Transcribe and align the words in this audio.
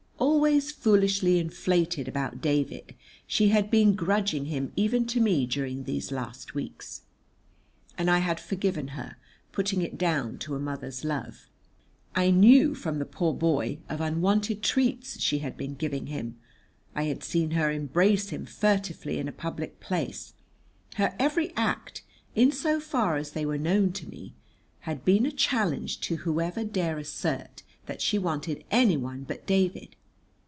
Always 0.41 0.71
foolishly 0.71 1.39
inflated 1.39 2.07
about 2.07 2.41
David, 2.41 2.95
she 3.27 3.49
had 3.49 3.69
been 3.71 3.93
grudging 3.95 4.45
him 4.45 4.71
even 4.75 5.05
to 5.07 5.19
me 5.19 5.45
during 5.45 5.83
these 5.83 6.11
last 6.11 6.53
weeks, 6.55 7.03
and 7.97 8.09
I 8.09 8.19
had 8.19 8.39
forgiven 8.39 8.89
her, 8.89 9.17
putting 9.51 9.81
it 9.81 9.97
down 9.97 10.37
to 10.39 10.55
a 10.55 10.59
mother's 10.59 11.03
love. 11.03 11.47
I 12.15 12.31
knew 12.31 12.75
from 12.75 12.97
the 12.99 13.05
poor 13.05 13.33
boy 13.33 13.79
of 13.87 14.01
unwonted 14.01 14.61
treats 14.61 15.19
she 15.19 15.39
had 15.39 15.57
been 15.57 15.75
giving 15.75 16.07
him; 16.07 16.37
I 16.95 17.03
had 17.03 17.23
seen 17.23 17.51
her 17.51 17.71
embrace 17.71 18.29
him 18.29 18.45
furtively 18.45 19.17
in 19.19 19.27
a 19.27 19.31
public 19.33 19.79
place, 19.79 20.33
her 20.95 21.15
every 21.19 21.53
act, 21.55 22.03
in 22.35 22.51
so 22.51 22.79
far 22.79 23.15
as 23.17 23.31
they 23.31 23.45
were 23.45 23.59
known 23.59 23.91
to 23.93 24.07
me, 24.07 24.33
had 24.81 25.05
been 25.05 25.25
a 25.25 25.31
challenge 25.31 25.99
to 26.01 26.17
whoever 26.17 26.63
dare 26.63 26.97
assert 26.97 27.63
that 27.85 28.01
she 28.01 28.19
wanted 28.19 28.63
anyone 28.71 29.23
but 29.23 29.47
David. 29.47 29.95